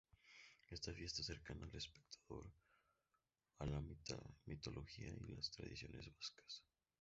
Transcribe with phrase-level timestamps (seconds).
[0.71, 2.51] Esta fiesta acerca al espectador
[3.59, 3.79] a la
[4.47, 6.63] mitología y a las tradiciones vascas.